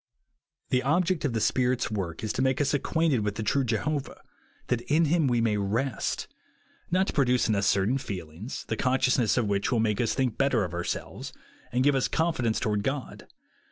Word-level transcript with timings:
The 0.71 0.81
object 0.81 1.25
of 1.25 1.33
the 1.33 1.39
Spirit's 1.39 1.91
work 1.91 2.23
is 2.23 2.33
to 2.33 2.41
make 2.41 2.59
us 2.59 2.73
acquainted 2.73 3.23
Math 3.23 3.35
the 3.35 3.43
true 3.43 3.63
Jehovah; 3.63 4.23
that 4.65 4.81
in 4.89 5.05
him 5.05 5.27
we 5.27 5.41
may 5.41 5.57
rest; 5.57 6.27
not 6.89 7.05
to 7.05 7.13
produce 7.13 7.47
OUR 7.47 7.53
RESTANG 7.53 7.53
rLACE. 7.53 7.53
^9 7.53 7.53
in 7.53 7.59
us 7.59 7.67
certain 7.67 7.97
feelings, 7.99 8.65
the 8.67 8.77
consciousness 8.77 9.37
of 9.37 9.45
which 9.47 9.71
will 9.71 9.79
make 9.79 10.01
us 10.01 10.15
think 10.15 10.39
better 10.39 10.63
of 10.65 10.73
our 10.73 10.83
selves, 10.83 11.33
and 11.71 11.83
give 11.83 11.93
us 11.93 12.07
confidence 12.07 12.59
toward 12.59 12.81
God. 12.81 13.27